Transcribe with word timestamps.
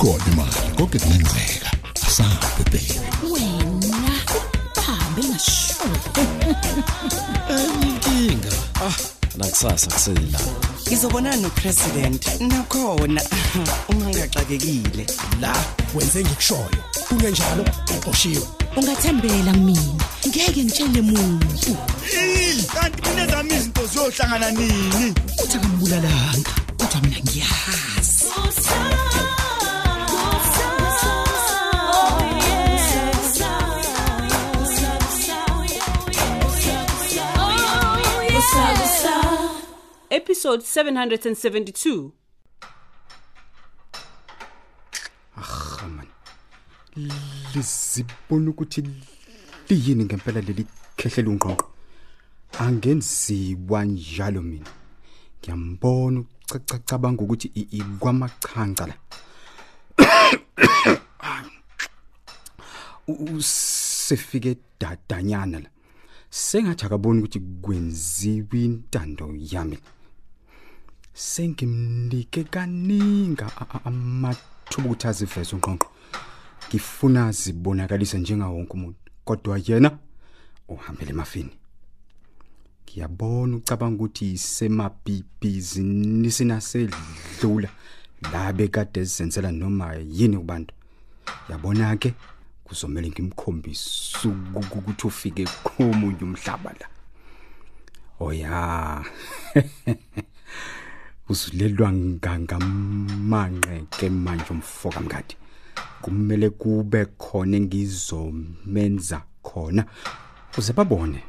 ikhona 0.00 0.24
imali 0.32 0.76
konke 0.76 0.98
kungenzeka 0.98 1.70
asabe 2.06 2.64
baby 2.72 3.00
wena 3.32 4.12
hambe 4.86 5.22
ngasho 5.28 5.74
inkinga. 7.82 8.52
Ah 8.80 9.20
nakusasa 9.36 9.90
kusela. 9.90 10.40
Ngizobonana 10.88 11.36
nopresident. 11.36 12.40
Nakhona. 12.40 13.22
Uma 13.88 14.06
ngigaxakekile 14.06 15.06
la 15.40 15.54
wenze 15.94 16.24
ngikushoyo. 16.24 16.80
Kungenjalo 17.08 17.64
uqoshiwe 17.96 18.42
ungathembela 18.76 19.52
mina. 19.52 20.04
Ngeke 20.28 20.64
ngitshele 20.64 21.00
muntu. 21.02 21.76
Kanti 22.74 23.10
mina 23.10 23.26
zami 23.26 23.54
izinto 23.54 23.86
ziyohlangana 23.86 24.50
nini? 24.50 25.14
Uthi 25.44 25.58
Episode 40.52 40.64
772. 40.66 42.12
lizibona 47.54 48.50
ukuthi 48.50 48.82
liyini 49.68 50.04
ngempela 50.04 50.40
leli 50.40 50.66
khehlela 50.96 51.30
ungqonqo 51.30 51.66
angenziwa 52.58 53.84
njalo 53.84 54.42
mina. 54.42 54.70
Ngiyambona 55.40 56.24
ucacabanga 56.54 57.22
ukuthi 57.22 57.50
i- 57.54 57.68
ikwamachanca 57.78 58.86
la. 58.90 58.94
U- 63.08 63.24
usefike 63.36 64.56
dadanyana 64.80 65.58
la. 65.60 65.68
Sengathi 66.30 66.84
akaboni 66.86 67.20
ukuthi 67.20 67.40
kwenziwa 67.62 68.56
intando 68.66 69.34
yami. 69.52 69.78
Sengimnike 71.20 72.44
kaninga 72.44 73.46
a- 73.60 73.66
a- 73.74 73.84
amathuba 73.84 74.88
ukuthi 74.88 75.06
aziveze 75.06 75.56
ungqonqo 75.56 75.88
ngifuna 76.68 77.32
zibonakalise 77.32 78.18
njengawo 78.18 78.56
wonke 78.56 78.72
umuntu 78.72 78.98
kodwa 79.24 79.60
yena 79.66 79.98
uhambele 80.68 81.10
emafini. 81.10 81.50
Ngiyabona 82.84 83.56
ucabanga 83.56 84.04
ukuthi 84.04 84.38
semabhizinisi 84.38 86.44
nasedlula 86.44 87.68
la 88.32 88.52
bekade 88.52 89.04
zenzela 89.04 89.52
noma 89.52 89.94
yini 89.94 90.36
kubantu. 90.36 90.74
Yabona 91.50 91.96
ke 91.96 92.14
kuzomela 92.64 93.08
ngimkhombise 93.08 94.18
uku- 94.28 94.78
ukuthi 94.78 95.06
ufike 95.06 95.44
komunye 95.62 96.22
umhlaba 96.22 96.72
la. 96.80 96.86
Oya 98.20 99.04
uzulelwa 101.30 101.92
ngangamanqeke 101.92 104.10
manje 104.10 104.44
umfoka 104.50 105.00
mngadi 105.00 105.36
kumele 106.02 106.50
kube 106.50 107.06
khona 107.18 107.56
engizomenza 107.56 109.22
khona. 109.42 109.84
Uze 110.58 110.72
babone. 110.72 111.22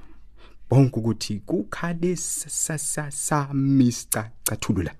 Bonke 0.70 1.00
ukuthi 1.00 1.40
kukhale 1.46 2.16
sami 2.16 3.94
cathulula. 4.44 4.94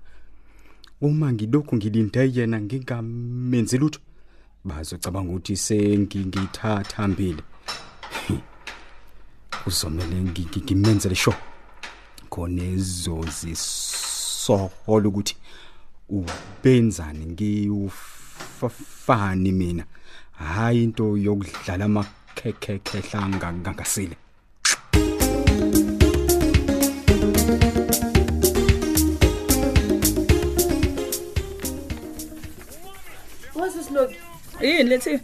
Uma 1.00 1.32
ngilokhu 1.32 1.76
ngilinde 1.76 2.32
yena 2.34 2.60
ngingamenzi 2.60 3.78
lutho 3.78 4.00
bazocabanga 4.64 5.30
ukuthi 5.30 5.56
sengingithatha 5.56 7.08
mbili 7.08 7.42
kuzomela 9.64 10.06
ngi- 10.06 10.46
ngi- 10.46 10.62
ngimenzele 10.62 11.14
sho 11.14 11.34
khona 12.30 12.62
ezozisohola 14.42 15.08
ukuthi 15.08 15.36
ubenzani? 16.08 17.26
Ngiufafani 17.26 18.72
mina. 19.52 19.84
Hayi 20.32 20.84
into 20.84 21.16
yokudlala 21.16 21.84
amakhekhehla 21.84 23.28
ngangasile. 23.28 24.16
Wasisinoki 33.54 34.16
yini 34.60 34.82
lethi 34.84 35.20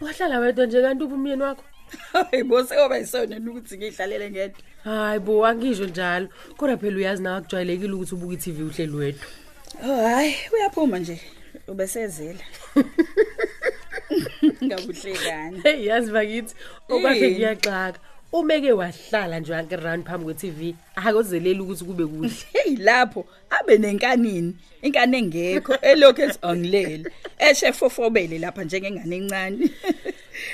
wahlala 0.00 0.38
wedwa 0.38 0.66
nje 0.66 0.82
kanti 0.82 1.04
ubumyeni 1.04 1.42
wakho? 1.42 1.64
hayibo 2.12 2.64
seyoba 2.64 2.98
yisona 2.98 3.36
ukuthi 3.50 3.76
ngiyihlalele 3.76 4.30
ngedwa? 4.30 4.60
Hayi 4.84 5.18
bo 5.20 5.46
angisho 5.46 5.86
njalo. 5.86 6.28
Kodwa 6.56 6.76
phela 6.76 6.96
uyazi 6.96 7.22
nawe 7.22 7.36
akujwayelekile 7.36 7.92
ukuthi 7.92 8.14
ubuke 8.14 8.34
i-tv 8.34 8.62
uhleli 8.62 8.96
wedwa. 8.96 9.26
Oh 9.84 10.02
hayi 10.06 10.34
uyaphuma 10.52 10.98
nje 10.98 11.20
ubesezela 11.68 12.44
ngabuhlekani 14.64 15.60
heyi 15.62 15.86
yazi 15.86 16.12
bakithi 16.12 16.54
okwakhe 16.88 17.24
Yini? 17.24 17.34
kuyaxaka. 17.34 17.98
Umeke 18.32 18.72
wahlala 18.72 19.40
nje 19.40 19.52
wanke 19.52 19.76
round 19.76 20.06
phambi 20.06 20.24
kwe-tv 20.24 20.74
akozeleli 20.96 21.60
ukuthi 21.60 21.84
kube 21.84 22.06
kuhle. 22.06 22.30
Hey 22.52 22.76
lapho 22.76 23.26
abe 23.50 23.78
nenkanini 23.78 24.56
inkani 24.82 25.16
engekho 25.18 25.74
elokhu 25.82 26.22
ethi 26.22 26.38
angilele. 26.42 27.10
Eshe 27.38 27.72
fofobele 27.72 28.38
lapha 28.38 28.64
njengengane 28.64 29.16
encane 29.16 29.70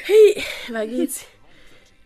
heyi 0.04 0.44
bakithi. 0.72 1.24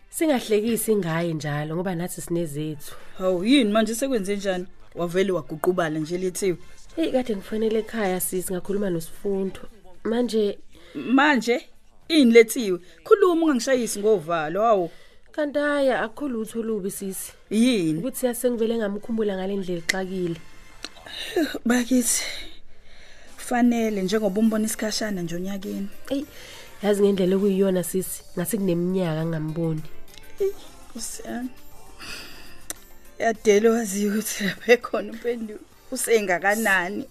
Singahlekisi 0.09 0.95
ngaye 0.95 1.33
njalo 1.33 1.75
ngoba 1.75 1.95
nathi 1.95 2.21
sinezethu. 2.21 2.95
Hawu 3.17 3.45
yini 3.45 3.71
manje 3.71 3.95
sekwenze 3.95 4.35
njani? 4.35 4.65
Wavele 4.95 5.31
waguqubala 5.31 5.99
nje 5.99 6.17
lethiwe 6.17 6.57
heyi 6.95 7.11
kade 7.11 7.35
ngifanele 7.35 7.79
ekhaya 7.79 8.19
sisi 8.19 8.53
ngakhuluma 8.53 8.89
nosifundo. 8.89 9.61
Manje 10.03 10.59
manje 10.95 11.61
ini 12.07 12.31
lethiwe 12.31 12.79
khuluma 13.03 13.43
ungangishayisi 13.43 13.99
ngovalo 13.99 14.61
hawu. 14.61 14.91
Kanti 15.31 15.59
haya 15.59 16.01
akukho 16.01 16.27
lutho 16.27 16.59
olubi 16.59 16.91
sisi 16.91 17.31
yini? 17.49 17.99
Ukuthi 17.99 18.25
yasengivele 18.25 18.77
ngamkhumbula 18.77 19.35
ngale 19.35 19.55
ndlela 19.55 19.79
exakile 19.79 20.35
bakithi 21.65 22.23
fanele 23.37 24.01
njengoba 24.03 24.39
umbona 24.39 24.65
isikhashana 24.65 25.21
nje 25.21 25.35
onyakeni. 25.35 25.87
Eyi 26.09 26.25
yazi 26.83 27.01
ngendlela 27.01 27.35
okuyiyona 27.35 27.83
sisi 27.83 28.19
ngase 28.35 28.57
kuneminyaka 28.57 29.21
ngingamboni 29.25 29.83
Kusiyani. 30.93 31.49
Yadele 33.19 33.69
waziyo 33.69 34.09
ukuthi 34.09 34.43
lapha 34.43 34.73
ekhona 34.73 35.11
upendulo. 35.13 35.63
Usengakanani? 35.91 37.05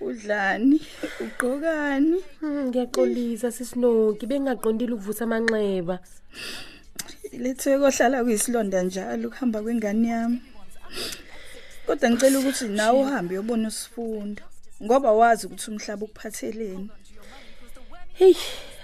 Udlani? 0.00 0.78
Ugqokani? 1.20 2.18
Hmm, 2.40 2.68
ngiyaxolisa 2.68 3.48
sisinoki 3.56 4.24
bengingaqondile 4.26 4.92
ukuvusa 4.94 5.24
amanxeba 5.24 5.96
Lethe 7.42 7.78
kohlala 7.80 8.24
kuyisilonda 8.24 8.82
njalo 8.82 9.28
ukuhamba 9.28 9.62
kwengane 9.62 10.08
yami. 10.08 10.40
Kodwa 11.86 12.10
ngicela 12.10 12.38
ukuthi 12.38 12.64
nawe 12.68 12.98
uhambe 13.00 13.32
uyobona 13.34 13.68
usifundo 13.68 14.42
ngoba 14.82 15.12
wazi 15.12 15.46
ukuthi 15.46 15.70
umhlaba 15.70 16.04
ukuphatheleni. 16.04 16.88
Heyi 18.22 18.36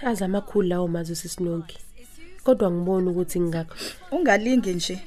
azi 0.03 0.23
amakhulu 0.23 0.67
lawo 0.67 0.87
mazwi 0.87 1.15
sisinoki 1.15 1.77
kodwa 2.43 2.71
ngibona 2.71 3.11
ukuthi 3.11 3.39
ngingakho 3.39 3.75
Ungalinge 4.11 4.73
nje 4.73 4.99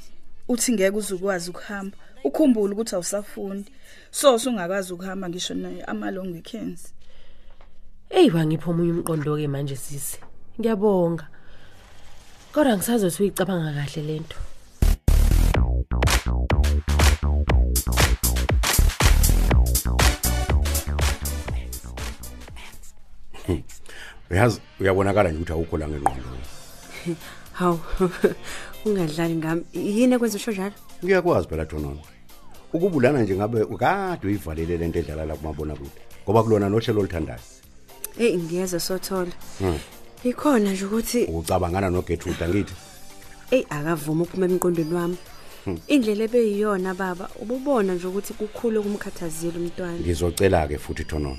uthi 0.48 0.72
ngeke 0.72 0.96
uzukwazi 0.96 1.50
ukuhamba. 1.50 1.96
Ukhumbule 2.24 2.72
ukuthi 2.72 2.94
awusafundi. 2.94 3.70
So 4.10 4.34
usungakwazi 4.34 4.92
ukuhamba 4.92 5.28
ngisho 5.28 5.54
ama 5.86 6.10
long 6.10 6.32
weekends. 6.32 6.94
eyi 8.10 8.30
wangipha 8.30 8.70
omunye 8.70 8.92
umqondo-ke 8.92 9.48
manje 9.48 9.76
sisi 9.76 10.18
ngiyabonga 10.60 11.26
kodwa 12.52 12.76
ngisazothi 12.76 13.22
uyicabanga 13.22 13.72
kahle 13.76 14.02
le 14.06 14.22
uyazi 24.32 24.60
uyabonakala 24.80 25.28
nje 25.30 25.38
ukuthi 25.38 25.52
awukho 25.52 25.76
la 25.78 25.88
ngengqondo 25.88 26.28
hawu 27.58 27.80
ungadlali 28.84 29.34
ngami. 29.36 29.62
Yini 29.72 30.14
ekwenza 30.14 30.36
usho 30.36 30.52
njalo? 30.52 30.74
Ngiyakwazi 31.04 31.48
phela 31.48 31.64
Jonon 31.64 31.98
ukubulana 32.72 33.22
nje 33.22 33.36
ngabe 33.36 33.62
ukade 33.62 34.26
uyivalele 34.26 34.76
lento 34.76 34.98
edlala 34.98 35.24
la 35.24 35.36
kumabona 35.36 35.74
kude 35.74 35.90
ngoba 36.24 36.42
kulona 36.42 36.68
nohlelo 36.68 37.00
oluthandayo. 37.00 37.40
Eyi 38.18 38.38
ngiyeza 38.38 38.80
sothola 38.80 39.32
Hmm. 39.58 39.78
ikhona 40.24 40.72
nje 40.72 40.84
ukuthi 40.84 41.24
ucabangana 41.24 41.90
noGertrude 41.90 42.44
angithi. 42.44 42.74
Eyi 43.50 43.66
akavuma 43.70 44.22
ukuphuma 44.24 44.46
emqondweni 44.46 44.94
wami. 44.94 45.18
Hmm. 45.64 45.78
indlela 45.88 46.24
ebeyiyona 46.24 46.94
baba 46.94 47.28
ububona 47.42 47.94
nje 47.94 48.06
ukuthi 48.06 48.32
kukhulu 48.34 48.80
okumkhathazile 48.80 49.58
umntwana. 49.58 50.00
Ngizocela 50.00 50.68
ke 50.68 50.78
futhi 50.78 51.04
Thonon 51.04 51.38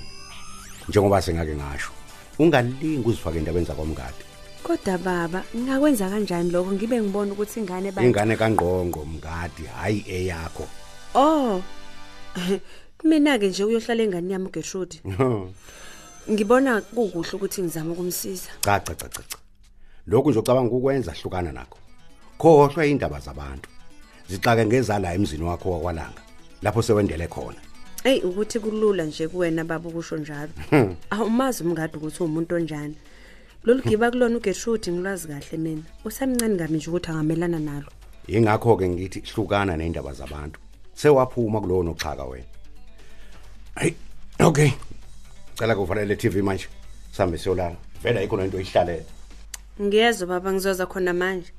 njengoba 0.88 1.22
sengake 1.22 1.56
ngasho. 1.56 2.03
Ungalingi 2.38 3.08
uzifake 3.08 3.38
endabeni 3.38 3.66
zakwamngadi 3.66 4.24
kodwa 4.64 4.98
baba 4.98 5.44
ngingakwenza 5.56 6.08
kanjani 6.08 6.50
lokho? 6.50 6.72
Ngibe 6.72 7.00
ngibona 7.00 7.32
ukuthi 7.32 7.60
ingane 7.60 7.92
ba 7.92 8.02
ingane 8.02 8.36
kangqongo 8.36 9.04
mngadi 9.04 9.62
hayi 9.76 10.04
eyakho. 10.08 10.66
Oh 11.14 11.62
kumina 12.98 13.38
ke 13.38 13.48
nje 13.48 13.64
uyohlala 13.64 14.02
engane 14.02 14.32
yami 14.32 14.46
uGertrude 14.48 14.96
ngibona 16.32 16.80
kukuhle 16.80 17.32
ukuthi 17.36 17.62
ngizame 17.62 17.92
ukumsiza. 17.92 18.50
Cha 18.60 18.80
cha 18.80 18.94
cha 18.94 19.08
cha 19.08 19.22
cha. 19.28 19.38
lokhu 20.06 20.30
nje 20.30 20.38
ucabanga 20.38 20.74
ukwenza 20.74 21.12
hlukana 21.12 21.52
nakho. 21.52 21.78
Khohlwa 22.38 22.86
indaba 22.86 23.20
zabantu. 23.20 23.68
Zixake 24.28 24.66
ngezala 24.66 25.14
emzini 25.14 25.44
wakho 25.44 25.70
wakwalanga 25.70 26.22
lapho 26.62 26.82
sewendele 26.82 27.28
khona. 27.28 27.60
Ey 28.04 28.20
ukuthi 28.20 28.60
kulula 28.60 29.04
nje 29.04 29.28
kuwena 29.28 29.64
baba 29.64 29.88
ukusho 29.88 30.16
njalo. 30.16 30.52
Hmm. 30.70 30.96
Awumazi 31.10 31.64
umngadi 31.64 31.96
ukuthi 31.96 32.22
umuntu 32.22 32.54
onjani. 32.54 32.94
Lolu 33.64 33.82
giba 33.82 34.10
kulona 34.10 34.36
uGertrude 34.36 34.92
ngilwazi 34.92 35.28
kahle 35.28 35.58
mina. 35.58 35.82
Usamncane 36.04 36.54
ngami 36.54 36.76
nje 36.76 36.90
ukuthi 36.90 37.10
angamelana 37.10 37.58
nalo. 37.58 37.88
ingakho 38.28 38.76
ke 38.76 38.88
ngithi 38.88 39.20
hlukana 39.20 39.76
neindaba 39.76 40.12
zabantu 40.12 40.60
sewaphuma 40.94 41.60
kulowo 41.60 41.82
noxhaka 41.82 42.24
wena 42.24 42.44
hey 43.76 43.92
okay 44.40 44.70
cela 45.58 45.74
kuvalele 45.76 46.16
TV 46.16 46.42
manje 46.42 46.68
sambe 47.12 47.38
siyolala 47.38 47.76
vela 48.02 48.22
ikho 48.22 48.44
into 48.44 48.60
ihlalele 48.60 49.04
Ngiyezwa 49.80 50.26
baba 50.26 50.52
ngizoza 50.52 50.86
khona 50.86 51.12
manje. 51.12 51.50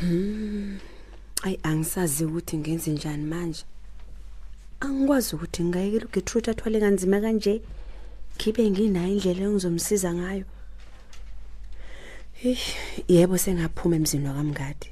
Hmm. 0.00 0.49
Ay 1.42 1.56
angisazi 1.62 2.24
ukuthi 2.24 2.58
ngenze 2.58 2.90
njani 2.90 3.24
manje. 3.24 3.64
Angikwazi 4.80 5.34
ukuthi 5.34 5.64
ngayekela 5.64 6.06
uGertrude 6.06 6.50
athwale 6.50 6.80
kanzima 6.80 7.20
kanje. 7.20 7.62
Khibe 8.38 8.70
nginayo 8.70 9.12
indlela 9.12 9.42
engizomsiza 9.44 10.14
ngayo. 10.14 10.44
Hey, 12.32 12.56
yebo 13.08 13.38
sengaphuma 13.38 13.96
emzini 13.96 14.28
wakamngadi. 14.28 14.88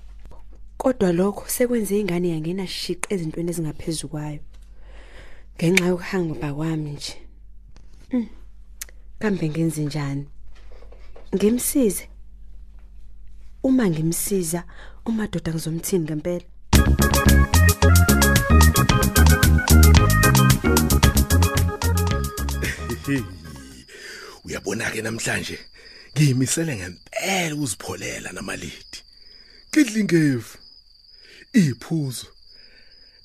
Kodwa 0.78 1.12
lokho 1.12 1.48
sekwenze 1.48 2.00
ingane 2.00 2.28
yangena 2.28 2.66
shiqe 2.66 3.14
ezintweni 3.14 3.50
ezingaphezulu 3.50 4.08
kwayo. 4.08 4.40
Ngenxa 5.56 5.86
yokuhamba 5.86 6.54
kwami 6.54 6.90
nje. 6.90 7.16
Mm. 8.12 8.28
Kambe 9.18 9.48
ngenze 9.48 9.84
njani? 9.84 10.26
Ngimsize. 11.34 12.08
Uma 13.62 13.88
ngimsiza, 13.88 14.64
umadoda 15.04 15.52
ngizomthini 15.52 16.04
ngempela. 16.04 16.44
uyabona 24.44 24.90
ke 24.90 25.02
namhlanje? 25.02 25.58
Ngiyimisele 26.14 26.76
ngempela 26.76 27.54
ukuzipholela 27.54 28.32
namalidi. 28.32 28.98
Kidlingevu 29.70 30.58
iphuzo 31.52 32.26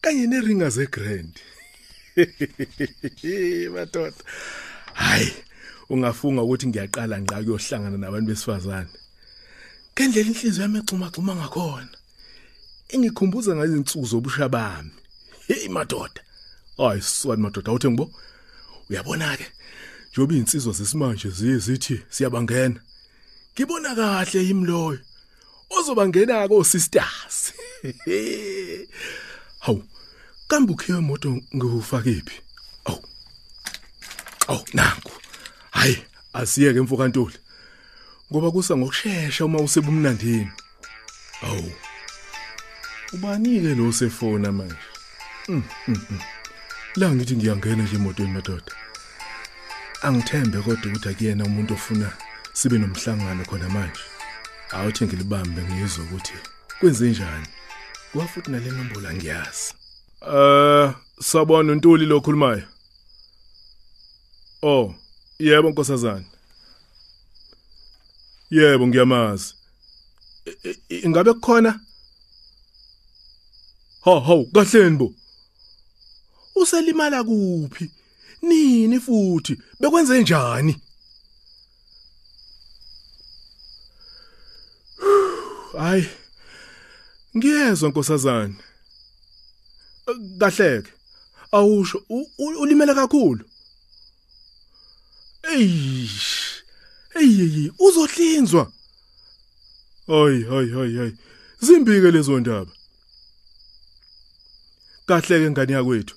kanye 0.01 0.27
neringa 0.27 0.69
zegrand. 0.69 1.39
Madoda. 3.73 4.23
Hayi 4.93 5.33
ungafunga 5.89 6.41
ukuthi 6.41 6.67
ngiyaqala 6.67 7.21
ngqa 7.21 7.43
kuyohlangana 7.43 7.97
nabantu 7.97 8.27
besifazane. 8.27 9.02
Ngendlela 9.93 10.29
inhliziyo 10.29 10.61
yami 10.61 10.79
exuma 10.79 11.11
xuma 11.13 11.35
ngakhona 11.35 11.97
engikhumbuza 12.93 13.55
ngazo 13.55 13.75
insuku 13.77 14.05
zobusha 14.05 14.49
bami. 14.49 14.91
Hey 15.47 15.67
madoda. 15.69 16.21
Hayi 16.77 17.01
swani 17.01 17.41
madoda. 17.41 17.71
Uthi 17.71 17.87
ngibo? 17.87 18.11
Uyabona 18.89 19.37
ke 19.37 19.47
njobe 20.11 20.37
insizwa 20.37 20.73
zesimanje 20.73 21.29
ziyizithi 21.29 22.01
siyabangena 22.09 22.79
ngibona 23.53 23.95
kahle 23.95 24.39
yimloyo 24.47 24.99
ozobangena 25.69 26.47
ko 26.47 26.63
sisters. 26.63 27.53
Hawu 29.65 29.83
kambe 30.47 30.73
ukhiwe 30.73 30.99
imoto 30.99 31.41
ngufakephi 31.55 32.37
awu 32.85 33.03
awu 34.47 34.65
nanku 34.73 35.11
hayi 35.71 35.97
asiyeke 36.33 36.81
mfoka 36.81 37.07
ntuli 37.07 37.37
ngoba 38.33 38.51
kusa 38.51 38.77
ngokusheshsha 38.77 39.45
uma 39.45 39.59
usebumnandini. 39.59 40.51
Awu 41.41 41.71
ubanike 43.13 43.75
lo 43.75 43.91
sefona 43.91 44.51
manje. 44.51 44.75
Mm, 45.47 45.63
mm, 45.87 46.01
mm. 46.09 46.19
la 46.95 47.15
ngithi 47.15 47.35
ngiyangena 47.35 47.83
nje 47.83 47.95
emotweni 47.95 48.31
madoda. 48.31 48.71
Angithembe 50.01 50.57
kodwa 50.57 50.91
ukuthi 50.91 51.09
akuyena 51.09 51.45
umuntu 51.45 51.73
ofuna 51.73 52.11
sibe 52.53 52.77
nomhlangano 52.77 53.45
khona 53.45 53.69
manje. 53.69 54.01
Awuthi 54.71 55.05
ngilibambe 55.05 55.61
ngizwe 55.61 56.03
ukuthi 56.03 56.33
kwenze 56.79 57.09
njani. 57.09 57.47
Kwa 58.13 58.27
futhi 58.27 58.51
nale 58.51 58.71
nombolo 58.71 59.09
angiyazi. 59.09 59.73
Eh 60.33 60.93
sabona 61.19 61.71
untuli 61.71 62.05
lo 62.05 62.21
khulumayo 62.21 62.63
oh 64.63 64.95
yebo 65.39 65.69
nkosazana. 65.69 66.32
Yebo 68.55 68.83
ngiyamazi. 68.87 69.53
Ingabe 71.05 71.31
kukhona? 71.33 71.71
Ho 74.05 74.13
ho 74.27 74.35
kahleni 74.53 74.97
bo. 74.99 75.07
Uselimala 76.55 77.19
kuphi? 77.23 77.85
Nini 78.47 78.99
futhi? 79.05 79.53
Bekwenze 79.79 80.21
njani? 80.21 80.73
Hayi 85.77 86.05
ngiyezwa 87.37 87.89
nkosazana. 87.89 88.55
Kahleke 90.39 90.91
awusho 91.51 91.97
u- 92.09 92.29
u- 92.37 92.59
ulimele 92.61 92.93
kakhulu. 92.93 93.45
Eish. 95.53 96.42
Eyiyi 97.19 97.71
uzohlinzwa. 97.79 98.71
Hayi 100.07 100.43
hayi 100.43 100.69
hayi 100.71 100.97
hayi. 100.97 101.13
Zimbike 101.59 102.11
lezo 102.11 102.39
ndaba. 102.39 102.71
Kahleke 105.05 105.51
ngani 105.51 105.71
yakwethu? 105.71 106.15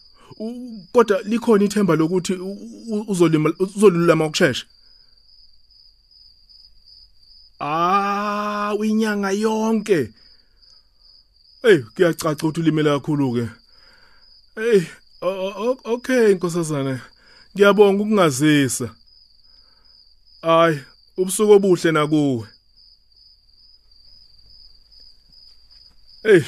Kodwa 0.93 1.23
likhona 1.23 1.65
ithemba 1.65 1.97
lokuthi 1.97 2.33
uzolima 3.09 3.53
uzolulama 3.59 4.27
ukusheshsha 4.27 4.67
ah 7.61 8.75
uyinyanga 8.79 9.31
yonke. 9.31 10.13
Hey 11.63 11.79
kuyacaca 11.79 12.43
ukuthi 12.43 12.61
ulimele 12.61 12.91
kakhulu 12.91 13.35
ke 13.35 13.49
hey 14.55 14.83
okay 15.85 16.35
nkosazana. 16.35 17.01
Ngiyabonga 17.55 18.03
ukungazisa. 18.03 18.95
Ay 20.47 20.75
ubusuku 21.17 21.53
obuhle 21.53 21.93
nakuwe. 21.93 22.47
Hey 26.23 26.45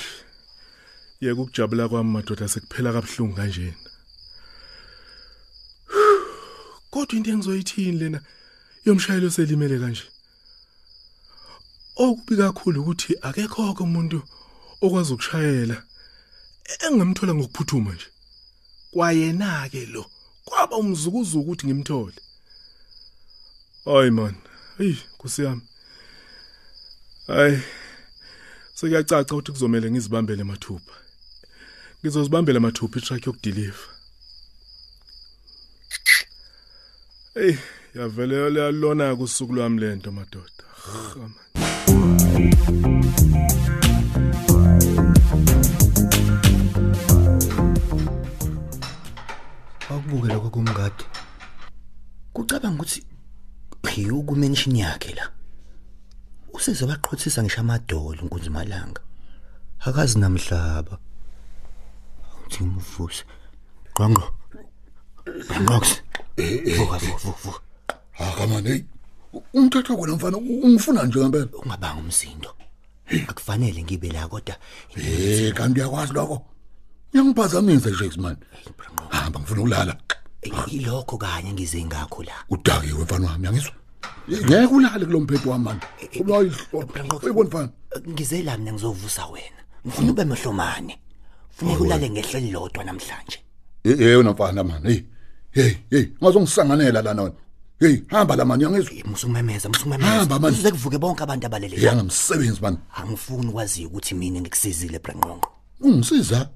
yeke 1.21 1.40
ukujabula 1.40 1.88
kwami 1.88 2.11
madoda 2.11 2.49
sekuphela 2.49 2.93
kabuhlungu 2.93 3.35
kanjena 3.37 3.75
kodwa 6.90 7.17
into 7.17 7.31
engizoyithini 7.31 7.99
lena? 7.99 8.21
Yomshayelo 8.85 9.31
selimele 9.31 9.78
kanje. 9.78 10.05
Okubi 11.97 12.37
kakhulu 12.37 12.81
ukuthi 12.81 13.19
akekho 13.23 13.75
umuntu 13.81 14.23
okwazi 14.81 15.12
ukushayela 15.12 15.76
engamthola 16.85 17.35
ngokuphuthuma 17.35 17.93
nje. 17.95 18.09
Kwayena 18.93 19.69
ke 19.71 19.87
lo 19.87 20.07
kwaba 20.45 20.76
umzukuzuku 20.76 21.38
ukuthi 21.40 21.67
ngimthole. 21.67 22.27
Hayi 23.95 24.11
man. 24.11 24.35
Hey 24.78 24.97
nkosi 25.14 25.42
yami. 25.42 25.62
Hayi 27.26 27.62
sekuyacaca 28.75 29.33
ukuthi 29.35 29.52
kuzomela 29.52 29.90
ngizibambele 29.90 30.45
mathupha. 30.45 30.95
Ngizozibambela 32.00 32.61
mathupha 32.61 32.99
itruck 32.99 33.26
yokudeliver 33.26 33.88
hey 37.35 37.57
yavele 37.95 38.61
yalona 38.61 39.16
kusuku 39.16 39.52
lwami 39.52 39.80
lento 39.80 40.12
madoda. 40.12 40.64
Rha, 40.87 41.16
man. 41.16 41.33
Wakubuke 49.90 50.28
lokho 50.28 50.50
kumngadi. 50.50 51.04
Kucabanga 52.33 52.75
ukuthi 52.75 53.02
phiyuku 53.99 54.37
mention 54.37 54.76
yakhe 54.76 55.14
la. 55.14 55.25
Useze 56.55 56.87
baqhothisa 56.87 57.43
ngisho 57.43 57.61
amadolo 57.61 58.23
unkunzimalanga. 58.23 59.00
Akazi 59.81 60.19
namhlaba. 60.19 60.99
Uthi 62.47 62.64
ngimvuse. 62.64 63.25
Qonqo. 63.95 64.26
Ngox. 65.62 65.85
Vuka 66.76 66.99
vuka 66.99 67.31
vuka. 67.43 67.61
Akamane 68.19 68.71
hey. 68.71 68.83
Umthetho 69.55 69.97
wena 69.97 70.17
mfana 70.17 70.37
ungifuna 70.37 71.02
nje 71.02 71.19
ngempela. 71.19 71.49
Ungabanga 71.64 72.00
umsindo. 72.00 72.50
Akufanele 73.28 73.83
ngibe 73.83 74.09
la 74.12 74.28
kodwa 74.28 74.57
Eh 74.97 75.52
kanti 75.55 75.81
uyakwazi 75.81 76.12
lokho. 76.12 76.47
Uyangiphazamisa 77.14 77.90
nje 77.90 78.21
man. 78.21 78.37
Hamba 79.11 79.40
ngifuna 79.40 79.61
ukulala. 79.61 79.97
ilokho 80.67 81.19
kanye 81.19 81.52
ngize 81.52 81.85
ngakho 81.85 82.23
la. 82.23 82.45
Udakiwe 82.49 83.02
mfana 83.05 83.26
wami 83.26 83.47
yangizwa. 83.47 83.73
Ngeke 84.28 84.75
ulale 84.75 85.07
kulomphetho 85.07 85.50
wami 85.50 85.64
man. 85.64 85.81
Uba 86.21 86.43
ihloko. 86.43 87.26
Uyibona 87.26 87.49
mfana. 87.49 87.69
Ngize 88.09 88.43
la 88.43 88.59
mina 88.59 88.73
ngizovusa 88.73 89.26
wena. 89.26 89.61
Ngifuna 89.87 90.11
ube 90.11 90.25
mehlomane. 90.25 90.99
Funeka 91.50 91.81
ulale 91.81 92.11
ngehleli 92.11 92.50
lodwa 92.50 92.85
namhlanje. 92.85 93.38
Eh 93.85 94.00
eh 94.00 94.19
wena 94.19 94.33
mfana 94.33 94.64
man. 94.64 94.83
Hey. 94.83 95.02
Hey, 95.50 95.75
hey, 95.90 96.07
ngazongisanganela 96.23 97.02
la 97.02 97.14
nona. 97.14 97.33
Hey, 97.81 98.02
hamba 98.09 98.37
la 98.37 98.45
man 98.45 98.61
yangizwa. 98.61 98.93
Musumemeza, 99.05 99.69
musumemeza. 99.69 100.11
Hamba 100.11 100.38
man. 100.38 100.52
Uze 100.52 100.71
kuvuke 100.71 100.99
bonke 100.99 101.23
abantu 101.23 101.47
abalele. 101.47 101.83
Yangamsebenzi 101.83 102.61
man. 102.61 102.78
Angifuni 102.95 103.49
ukwazi 103.49 103.87
ukuthi 103.87 104.14
mina 104.14 104.40
ngikusizile 104.40 104.99
Branqonqo. 104.99 105.50
Ungisiza. 105.81 106.49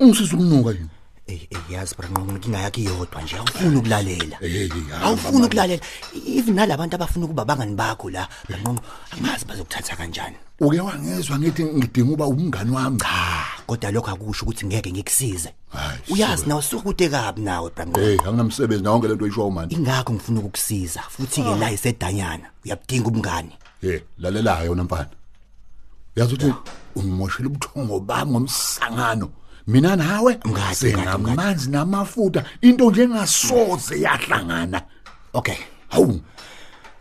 Ungisiza 0.00 0.36
ukunuka 0.36 0.70
yini? 0.70 0.88
Eh 1.28 1.44
eh 1.50 1.60
yazi 1.68 1.94
Branqonqo 1.94 2.32
inkinga 2.32 2.58
yakhe 2.58 2.80
iyodwa 2.80 3.22
nje 3.22 3.36
awufuni 3.36 3.76
ukulalela. 3.76 4.36
Eh 4.40 4.70
Awufuni 5.04 5.44
ukulalela. 5.46 5.82
Even 6.26 6.54
nalabantu 6.54 6.96
abafuna 6.96 7.24
ukuba 7.26 7.44
bangani 7.44 7.76
bakho 7.76 8.08
la 8.10 8.26
Branqonqo 8.48 8.82
angazi 9.12 9.44
bazokuthatha 9.44 9.96
kanjani. 9.96 10.36
Uke 10.60 10.80
wangezwa 10.80 11.38
ngithi 11.38 11.64
ngidinga 11.64 12.12
uba 12.12 12.26
umngani 12.26 12.70
wami. 12.70 12.98
Cha, 12.98 13.44
kodwa 13.66 13.90
lokho 13.90 14.10
akusho 14.10 14.44
ukuthi 14.46 14.66
ngeke 14.66 14.92
ngikusize. 14.92 15.50
Uyazi 16.08 16.46
nawe 16.46 16.62
sukude 16.62 17.08
kabi 17.08 17.42
nawe 17.42 17.70
Branqonqo. 17.76 18.00
Hey, 18.00 18.18
anginamsebenzi 18.24 18.82
nawo 18.84 18.96
yonke 18.96 19.08
lento 19.08 19.24
oyisho 19.24 19.50
manje. 19.50 19.76
Ingakho 19.76 20.12
ngifuna 20.12 20.40
ukukusiza 20.40 21.02
futhi 21.12 21.42
ke 21.42 21.54
la 21.60 21.70
isedanyana 21.70 22.46
uyabudinga 22.64 23.08
ubungani. 23.08 23.52
Hey, 23.80 24.00
lalela 24.18 24.62
yona 24.64 24.84
mfana. 24.84 25.10
Uyazi 26.16 26.34
ukuthi 26.34 26.54
ungimoshela 26.96 27.48
ubuthongo 27.48 28.00
bami 28.00 28.30
ngomsangano. 28.30 29.28
Mina 29.68 29.96
nawe 29.96 30.38
singamanzi 30.72 31.70
namafutha 31.70 32.44
into 32.62 32.90
nje 32.90 33.02
engasoze 33.02 34.00
yahlangana. 34.00 34.82
Okay. 35.32 35.56
Hawu. 35.88 36.20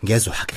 Ngezwe 0.03 0.33
ke. 0.47 0.55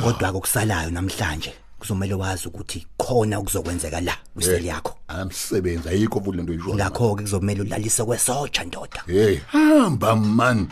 Kodwa 0.00 0.28
akusalayo 0.28 0.90
namhlanje 0.90 1.52
kuzomela 1.78 2.16
wazi 2.16 2.48
ukuthi 2.48 2.86
khona 2.96 3.38
okuzokwenzeka 3.38 4.00
la 4.00 4.16
kwiseli 4.34 4.68
yakho. 4.68 4.96
Amsebenzi 5.08 5.88
ayikho 5.88 6.20
futhi 6.20 6.36
lento 6.36 6.52
oyisho. 6.52 6.74
Ngakho 6.74 7.16
ke 7.16 7.22
kuzomela 7.22 7.62
ulalise 7.62 8.04
kwesoja 8.04 8.64
ndoda. 8.64 9.02
Hey, 9.06 9.38
hamba 9.46 10.16
man. 10.16 10.68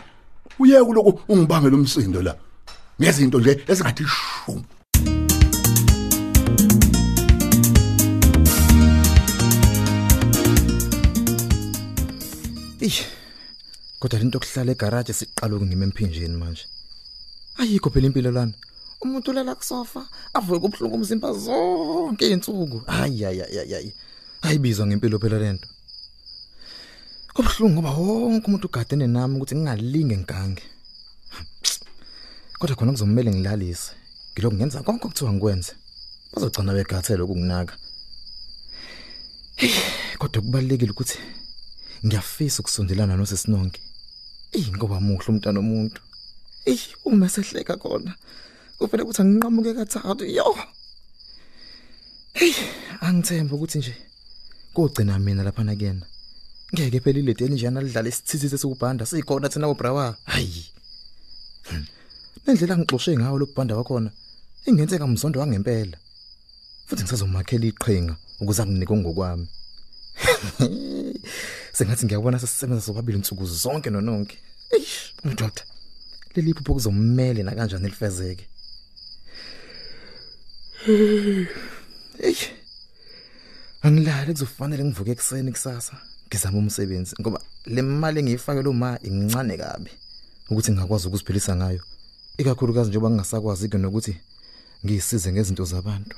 Uyeke 0.58 0.92
lokho 0.92 1.20
ungibangela 1.28 1.76
umsindo 1.76 2.22
la. 2.22 2.34
Ngezinto 3.00 3.40
nje 3.40 3.64
ezingathi 3.68 4.04
shum. 4.04 4.64
Eish. 12.80 13.04
Kodwa 14.00 14.18
lento 14.18 14.38
okuhlala 14.38 14.72
egarage 14.72 15.12
siqala 15.12 15.56
ukungima 15.56 15.84
emphinjeni 15.84 16.36
manje. 16.36 16.64
Ayikho 17.58 17.90
phela 17.90 18.06
impilo 18.06 18.30
lana. 18.32 18.54
Umuntu 19.02 19.30
ulala 19.30 19.54
kusofa, 19.54 20.08
avuke 20.32 20.60
kubhlungu 20.60 20.96
umzimba 20.96 21.32
zonke 21.32 22.24
izinsuku. 22.24 22.78
Hayi 22.86 23.22
hayi 23.22 23.40
hayi 23.40 23.72
hayi. 23.72 23.92
Ayibizwa 24.42 24.86
ngempilo 24.86 25.18
phela 25.18 25.38
lento. 25.38 25.68
Kubhlungu 27.34 27.74
ngoba 27.74 27.90
wonke 27.90 28.46
umuntu 28.46 28.66
ugadene 28.68 29.06
nami 29.06 29.36
ukuthi 29.36 29.54
ngingalinge 29.56 30.16
ngigange. 30.16 30.64
Kodwa 32.58 32.76
khona 32.76 32.92
kuzomela 32.92 33.30
ngilalise. 33.30 33.92
Ngiloko 34.32 34.56
ngenza 34.56 34.82
konke 34.82 35.04
okuthiwa 35.04 35.32
ngikwenze. 35.32 35.72
Bazogcina 36.32 36.72
begathela 36.72 37.24
ukunginaka. 37.24 37.74
Kodwa 40.18 40.42
kubalekile 40.42 40.92
ukuthi 40.92 41.18
ngiyafisa 42.04 42.60
ukusondelana 42.60 43.16
nosesinonke. 43.16 43.80
Eh 44.52 44.66
ngoba 44.76 45.00
muhle 45.00 45.28
umntana 45.28 45.60
omuntu. 45.60 46.00
Eh 46.66 46.80
uma 47.04 47.28
sehleka 47.28 47.76
khona 47.76 48.14
kuvele 48.78 49.02
ukuthi 49.02 49.22
anginqamuke 49.22 49.74
kathathu 49.74 50.24
yo. 50.24 50.56
Hey 52.32 52.54
angithemba 53.00 53.54
ukuthi 53.54 53.78
nje 53.78 53.94
kugcina 54.74 55.18
mina 55.18 55.42
lapha 55.42 55.64
na 55.64 55.76
kuyena. 55.76 56.06
Ngeke 56.72 57.00
phela 57.00 57.18
ile 57.18 57.34
deni 57.34 57.54
njana 57.54 57.80
lidlala 57.80 58.08
isithithise 58.08 58.58
sokubhanda 58.58 59.06
sikhona 59.06 59.48
thina 59.48 59.66
obrawa. 59.66 60.16
Hayi. 60.24 60.64
Nendlela 62.46 62.78
ngixoxe 62.78 63.16
ngawo 63.16 63.38
lo 63.38 63.46
bhanda 63.46 63.76
wakhona 63.76 64.10
ingenzeka 64.66 65.06
mzondo 65.06 65.40
wangempela. 65.40 65.96
Futhi 66.86 67.02
ngisazomakhela 67.02 67.66
iqhinga 67.66 68.14
ukuze 68.40 68.62
anginike 68.62 68.94
ngokwami. 68.96 69.46
Sengathi 71.72 72.06
ngiyabona 72.06 72.38
sesisebenza 72.38 72.82
sobabili 72.82 73.18
insuku 73.18 73.46
zonke 73.46 73.90
nononke. 73.90 74.38
Eish, 74.70 75.14
mdoda. 75.24 75.62
Leli 76.34 76.54
phupho 76.54 76.74
kuzommele 76.74 77.42
na 77.42 77.54
kanjani 77.54 77.86
elifezeke. 77.86 78.46
Eish. 82.22 82.50
Angilale 83.82 84.32
kuzofanele 84.32 84.84
ngivuke 84.84 85.10
ekseni 85.10 85.52
kusasa. 85.52 85.96
Ngizama 86.28 86.58
umsebenzi 86.58 87.14
ngoba 87.20 87.40
le 87.66 87.82
mali 87.82 88.20
engiyifake 88.20 88.62
lo 88.62 88.72
ma 88.72 88.98
incane 89.02 89.56
kabi 89.56 89.90
ukuthi 90.50 90.72
ngakwazi 90.72 91.08
ukuziphilisa 91.08 91.56
ngayo. 91.56 91.82
Ikakhulukazi 92.38 92.88
njengoba 92.88 93.10
ngingasakwazi 93.10 93.68
ke 93.68 93.78
nokuthi 93.78 94.16
ngiyisize 94.84 95.32
ngezinto 95.32 95.64
zabantu. 95.64 96.16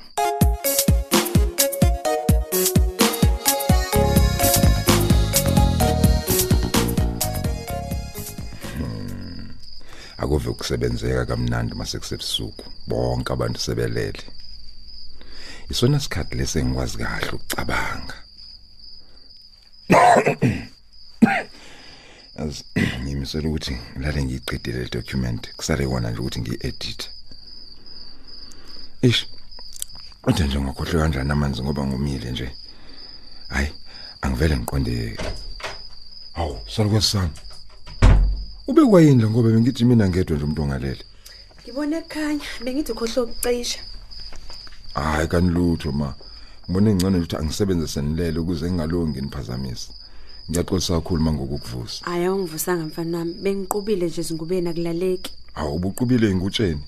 Akuve 10.23 10.49
ukusebenzeka 10.49 11.25
kamnandi 11.25 11.75
mase 11.75 11.99
kusebusuku 11.99 12.65
bonke 12.87 13.33
abantu 13.33 13.59
sebelele. 13.59 14.23
Isona 15.69 15.99
sikhathi 15.99 16.35
lesi 16.35 16.59
engikwazi 16.59 16.97
kahle 16.97 17.29
ukucabanga. 17.31 18.15
As 22.35 22.63
ngimisela 23.01 23.47
ukuthi 23.49 23.77
ngilale 23.97 24.23
ngiyiqedile 24.23 24.79
le 24.79 24.89
document. 24.89 25.55
Kusale 25.57 25.87
kona 25.87 26.09
nje 26.09 26.19
ukuthi 26.19 26.39
ngiyi-edit 26.39 27.09
ish 29.01 29.27
kodwa 30.21 30.45
nje 30.45 30.59
ngakhohlwe 30.59 31.01
kanjani 31.01 31.31
amanzi 31.31 31.61
ngoba 31.61 31.87
ngomile 31.87 32.31
nje? 32.31 32.55
Hayi 33.47 33.69
angivele 34.21 34.57
ngiqonde. 34.57 35.17
Hawu 36.33 36.59
salukesami 36.75 37.29
ube 37.29 37.52
kwayindla 38.65 39.29
ngoba 39.29 39.49
bengithi 39.49 39.85
mina 39.85 40.09
ngedwa 40.09 40.35
nje 40.37 40.43
umuntu 40.45 40.61
ongalele 40.63 41.03
Ngibone 41.63 41.97
ekhanya 41.97 42.45
bengithi 42.63 42.91
ukhohle 42.91 43.21
ukucisha. 43.21 43.79
hayi 44.93 45.27
kanilutho 45.27 45.91
ma 45.91 46.13
ngibone 46.69 46.95
ngcono 46.95 47.17
ukuthi 47.17 47.35
angisebenze 47.35 47.87
senilele 47.87 48.39
ukuze 48.39 48.71
ngingalongi 48.71 49.21
niphazamisa 49.21 49.91
ngiyaxolisa 50.49 50.93
kakhulu 50.93 51.21
mangokukuvusa 51.23 52.05
Hayi 52.05 52.27
ungivusanga 52.27 52.85
mfana 52.85 53.17
wami 53.17 53.33
bengiqubile 53.33 54.05
nje 54.07 54.21
izingubeni 54.21 54.69
akulaleki. 54.69 55.31
awu 55.55 55.75
ubuqubile 55.75 56.29
ingutsheni 56.31 56.81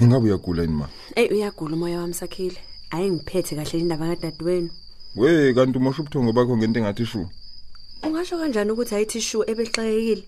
ingabe 0.00 0.24
uyagula 0.28 0.62
yini 0.62 0.74
ma 0.74 0.88
Ey 1.16 1.28
uyagula 1.32 1.74
umoya 1.76 2.00
wami 2.00 2.14
sakhile. 2.14 2.58
Hayi 2.90 3.10
ngiphethe 3.10 3.56
kahle 3.56 3.78
indaba 3.78 4.06
kadadewenu. 4.16 4.70
we 5.16 5.52
kanti 5.54 5.78
umosha 5.78 6.02
ubuthongo 6.02 6.32
bakho 6.32 6.56
ngento 6.56 6.78
engathi 6.80 7.06
shu 7.06 7.26
Ungasho 8.02 8.38
kanjani 8.38 8.70
ukuthi 8.70 8.94
ayithi 8.94 9.20
shu 9.20 9.44
ebexakekile? 9.50 10.24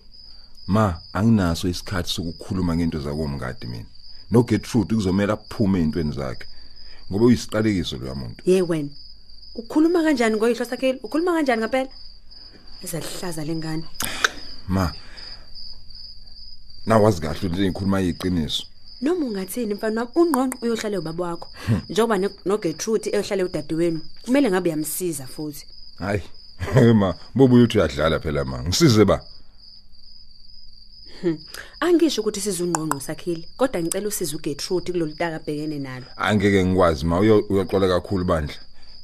Ma 0.67 0.99
anginaso 1.13 1.67
isikhathi 1.67 2.09
sokukhuluma 2.13 2.75
ngento 2.75 2.99
zakomngadi 2.99 3.67
mina 3.67 3.85
no 4.31 4.43
Gertrude 4.43 4.95
kuzomela 4.95 5.33
aphume 5.33 5.79
ezintweni 5.79 6.11
zakhe 6.13 6.45
ngoba 7.11 7.25
uyisiqalekiso 7.25 7.97
lo 7.97 8.07
yamuntu 8.07 8.43
Ye 8.45 8.61
wena. 8.61 8.89
Ukhuluma 9.55 10.03
kanjani 10.03 10.35
ngoyihlo 10.35 10.65
sakhile? 10.65 10.99
Ukhuluma 11.03 11.33
kanjani 11.33 11.61
ngempela? 11.61 11.89
Ezalihlaza 12.83 13.43
lengane. 13.45 13.83
ma 14.67 14.93
nawazi 16.85 17.21
kahle 17.21 17.47
ukuthi 17.47 17.61
ngikhuluma 17.69 18.01
iqiniso 18.01 18.63
Noma 19.01 19.25
ungathini 19.25 19.73
mfana 19.73 20.01
wami 20.01 20.11
ungqonqo 20.15 20.57
uyohlala 20.61 20.99
ubaba 20.99 21.23
wakho. 21.25 21.47
Njengoba 21.89 22.17
ne- 22.17 22.29
no 22.45 22.57
Gertrude 22.57 23.09
eyohlala 23.09 23.45
udadewenu. 23.45 23.99
Kumele 24.25 24.49
ngabe 24.51 24.69
yamsiza 24.69 25.27
futhi. 25.27 25.65
hayi 25.99 26.21
ma 26.93 27.15
bobu 27.35 27.55
uthi 27.55 27.77
uyadlala 27.77 28.19
phela 28.19 28.45
ma 28.45 28.63
ngisize 28.63 29.05
ba 29.05 29.17
Hmm. 29.17 29.30
Angisho 31.79 32.21
ukuthi 32.21 32.41
sizungqonqo 32.41 32.99
sakhile, 32.99 33.47
kodwa 33.57 33.81
ngicela 33.81 34.07
usize 34.07 34.35
uGertrude 34.35 34.91
kulolu 34.91 35.13
taka 35.17 35.35
abhekene 35.35 35.79
nalo. 35.79 36.05
angeke 36.17 36.65
ngikwazi 36.65 37.05
ma 37.05 37.19
uyo- 37.19 37.45
uyaxola 37.49 37.87
kakhulu 37.87 38.25
bandla 38.25 38.55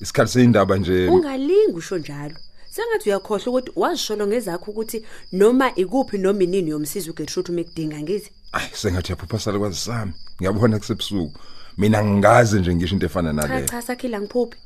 isikhathi 0.01 0.31
seyindaba 0.31 0.77
nje 0.77 1.07
Ungalingi 1.07 1.73
usho 1.77 1.97
njalo. 1.97 2.35
sengathi 2.69 3.09
uyakhohlwa 3.09 3.47
ukuthi 3.49 3.71
wazisholo 3.75 4.27
ngezakho 4.27 4.71
ukuthi 4.71 5.05
noma 5.31 5.75
ikuphi 5.75 6.17
noma 6.17 6.43
inini 6.43 6.69
yomsizi 6.69 7.09
uGertrude 7.09 7.51
umekudinga 7.51 7.99
ngithi 8.01 8.31
Ay 8.53 8.67
sengathi 8.73 9.11
yaphuphasala 9.11 9.59
kwazi 9.59 9.79
sami. 9.79 10.13
Ngiyabona 10.39 10.79
kusebusuku. 10.79 11.31
Mina 11.77 12.03
ngingaze 12.05 12.59
nje 12.59 12.75
ngisho 12.75 12.93
into 12.95 13.05
efana 13.05 13.29
cha 13.41 13.47
nale. 13.47 13.65
cha 13.67 13.81
sakhila 13.81 14.21
ngiphuphi 14.21 14.57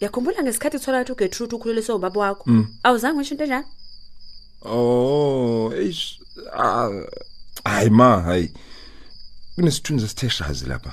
yakhumbula 0.00 0.42
ngesikhathi 0.42 0.76
uthola 0.76 0.98
ukuthi 1.00 1.12
uGertrude 1.12 1.54
ukhuleliswe 1.56 1.94
ubaba 1.94 2.20
wakho 2.20 2.44
Mm. 2.46 2.66
awuzange 2.82 3.16
ngisho 3.18 3.34
into 3.34 3.44
enjani 3.44 3.66
Oh, 4.62 5.72
eish. 5.74 6.20
Ah, 6.52 6.88
hayi 7.64 7.90
ma, 7.90 8.22
hayi. 8.22 8.52
Kunesithunzi 9.54 10.04
esitheshazi 10.04 10.66
lapha. 10.66 10.92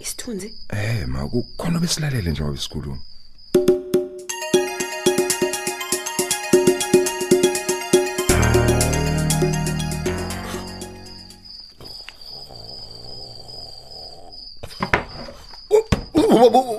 isithunzi 0.00 0.48
Eh, 0.72 1.06
ma 1.08 1.28
kukhona 1.28 1.80
besilalele 1.80 2.30
nje 2.30 2.42
wabesikhuluma. 2.42 2.98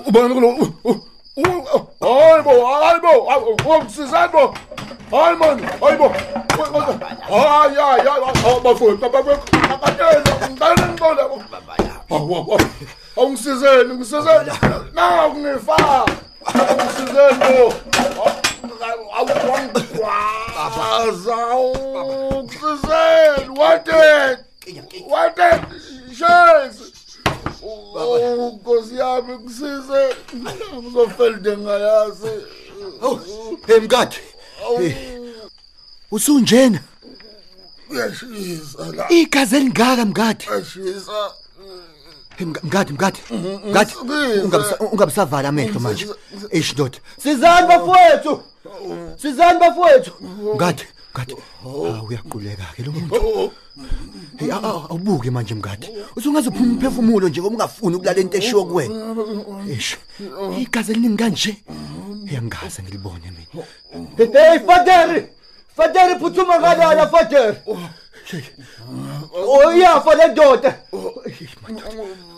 ubani 0.06 0.34
kulo 0.34 0.48
hayibo 2.00 2.66
hayibo 2.66 3.10
ungisiza 3.78 4.28
bo 4.28 4.54
hayi 5.10 5.36
man 5.36 5.60
hayibo 5.80 6.08
hayi 7.28 7.76
hayi 7.76 8.08
hayi 8.08 8.60
bafowethu 8.64 9.00
babathenga 9.00 9.40
ngicela 10.50 10.88
ngicela 10.88 11.22
awungisizeni 13.16 13.94
ngisizeni 13.94 14.50
na 14.94 15.28
kungifa 15.30 15.76
ngisizeni 16.74 17.38
bo 17.38 17.72
awangikwaza 19.18 21.38
ngisizeni 22.42 23.48
what 23.58 23.88
it 23.88 24.38
what 25.08 25.38
it 25.38 25.60
shezi 26.18 26.84
Oh, 27.98 28.52
Nkosi 28.54 28.96
yami 28.98 29.38
kusize. 29.38 30.14
Ngizofelde 30.76 31.56
ngayazi. 31.56 32.28
Hey 33.66 33.80
mkade. 33.80 34.16
Hey. 34.78 34.92
Usunjena. 36.10 36.80
Uyashisa 37.90 38.86
la. 38.96 39.10
Igazi 39.12 39.56
elingaka 39.56 40.04
mkade. 40.04 40.44
Uyashisa. 40.50 41.12
Hey 42.36 42.46
mkade 42.46 42.92
mkade. 42.92 43.18
Mkade. 43.70 43.92
Ngisiza. 43.92 44.44
Ungabisa 44.44 44.78
ungabisavala 44.78 45.48
amehlo 45.48 45.80
manje. 45.80 46.06
Eish 46.50 46.72
ndoda. 46.72 46.98
Sizani 47.22 47.68
bafowethu. 47.68 48.42
Sizani 49.22 49.60
bafowethu. 49.60 50.12
Mkade. 50.54 50.82
Mkade. 51.14 51.36
Ah 51.66 52.02
uyaquleka 52.02 52.64
ke 52.76 52.82
lo 52.82 52.92
muntu. 52.92 53.52
Hey 54.38 54.50
a- 54.52 54.56
a- 54.56 54.86
awubuke 54.90 55.30
manje 55.30 55.54
mkade. 55.54 55.88
Usungaze 56.16 56.48
uphuma 56.48 56.72
umphefumulo 56.72 57.28
nje 57.28 57.40
ngoba 57.40 57.54
ungafuni 57.54 57.96
ukulala 57.96 58.20
into 58.20 58.36
eshiwo 58.38 58.64
kuwena. 58.64 59.16
Eish. 59.70 59.96
Igazi 60.58 60.92
eliningi 60.92 61.16
kanje. 61.16 61.56
Hey 62.26 62.38
angaze 62.38 62.82
ngilibone 62.82 63.30
mina. 63.30 63.64
Hey 64.16 64.58
Faderi. 64.58 65.28
Faderi 65.76 66.14
phuthuma 66.20 66.58
kalala 66.58 67.06
Faderi. 67.08 67.56
Oh 69.34 69.72
iyafa 69.72 70.14
le 70.14 70.26
ndoda. 70.28 70.74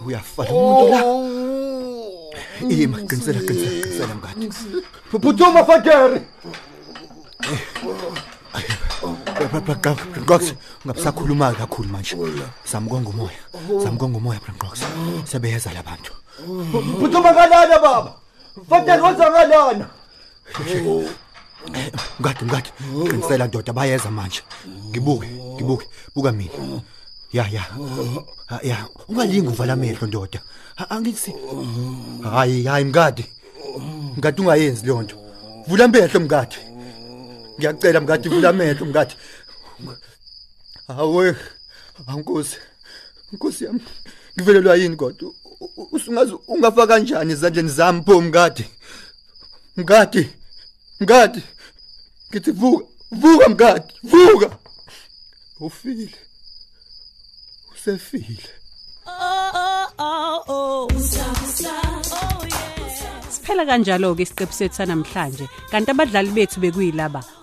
Uyafala 0.07 0.51
umuntu 0.51 0.89
la. 0.93 0.99
Ima 2.71 2.99
qinisela 2.99 3.41
qinisela 3.41 3.83
qinisela 3.83 4.15
mkade. 4.15 4.51
Phuthuma 5.11 5.65
Faderi. 5.65 6.21
Brox 10.27 10.55
ungabisakhuluma 10.85 11.53
kakhulu 11.55 11.89
manje. 11.89 12.17
Samkonga 12.65 13.09
umoya. 13.11 13.41
Samkonga 13.85 14.17
umoya 14.19 14.41
Brox. 14.59 14.81
Sebeyeza 15.25 15.73
labantu. 15.73 16.13
Phuthuma 17.01 17.33
kalala 17.35 17.79
baba. 17.79 18.13
Faderi 18.69 19.03
wenza 19.03 19.31
ngalana. 19.31 19.87
Ngade 22.21 22.45
ngade 22.47 22.71
qinisela 23.11 23.47
ndoda 23.47 23.73
bayeza 23.73 24.11
manje. 24.11 24.43
Ngibuke 24.91 25.27
ngibuke 25.27 25.87
buka 26.15 26.33
mina. 26.33 26.83
Ya 27.33 27.47
ya. 27.49 27.63
Ha, 28.47 28.61
Ya 28.63 28.87
ungalingi 29.09 29.49
uvala 29.49 29.73
amehlo 29.73 30.07
ndoda. 30.07 30.41
Angithi. 30.89 31.35
Hayi 32.23 32.65
hayi 32.65 32.85
mkade. 32.85 33.27
Ngade 34.19 34.43
ungayenzi 34.43 34.87
leyo 34.87 35.03
nto. 35.03 35.17
Vula 35.67 35.85
amehlo 35.85 36.21
mkade. 36.21 36.57
Ngiyacela 37.59 38.01
mkade 38.01 38.29
vula 38.29 38.49
amehlo 38.49 38.87
mkade. 38.87 39.15
Hawe. 40.87 41.37
Ankosi. 42.07 42.57
Nkosi 43.33 43.65
yami. 43.65 43.81
Ngivelelwa 44.37 44.77
yini 44.77 44.97
kodwa? 44.97 45.33
Usungaze 45.93 46.33
ungafa 46.49 46.87
kanjani 46.87 47.33
ezandleni 47.33 47.69
zami 47.69 48.03
pho 48.03 48.21
mkade? 48.21 48.69
Mkade. 49.77 50.31
Mkade. 51.01 51.43
Ngithi 52.31 52.51
vuka, 52.51 52.85
vuka 53.11 53.49
mkade, 53.49 53.95
vuka. 54.03 54.59
Ufile. 55.61 56.11
Usefile. 57.73 58.49
Siphela 63.31 63.65
kanjalo 63.67 64.15
ke 64.15 64.23
isiqephu 64.23 64.53
sethu 64.53 64.77
sanamhlanje 64.77 65.47
kanti 65.71 65.91
abadlali 65.91 66.31
bethu 66.37 66.61
bekuyilaba 66.61 67.21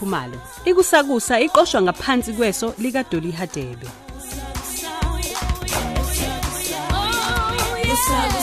elikhumalo 0.00 0.38
ikusakusa 0.64 1.40
iqoshwa 1.40 1.82
ngaphansi 1.82 2.32
kweso 2.32 2.74
likaDoli 2.78 3.32
Hadebe. 3.32 3.86
Usakusa 7.92 8.39